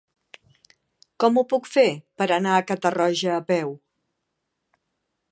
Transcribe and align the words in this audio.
Com 1.23 1.35
ho 1.35 1.43
puc 1.51 1.67
fer 1.73 1.83
per 2.21 2.27
anar 2.37 2.55
a 2.57 2.63
Catarroja 2.71 3.35
a 3.35 3.43
peu? 3.51 3.75